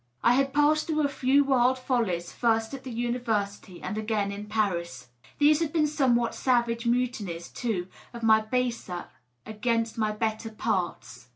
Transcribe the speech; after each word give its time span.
I 0.23 0.33
had 0.33 0.51
passed 0.51 0.87
through 0.87 1.03
a 1.03 1.07
few 1.07 1.43
wild 1.43 1.77
follies, 1.77 2.31
first 2.31 2.73
at 2.73 2.83
the 2.83 2.89
University, 2.89 3.83
and 3.83 3.99
again 3.99 4.31
in 4.31 4.47
Paris. 4.47 5.09
These 5.37 5.59
had 5.59 5.71
been 5.71 5.85
somewhat 5.85 6.33
savage 6.33 6.87
mutinies, 6.87 7.49
too, 7.49 7.85
of 8.11 8.23
my 8.23 8.41
baser 8.41 9.05
against 9.45 9.99
my 9.99 10.11
better 10.11 10.49
parts. 10.49 11.27